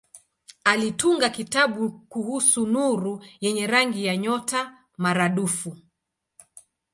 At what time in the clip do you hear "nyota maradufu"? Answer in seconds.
4.17-5.77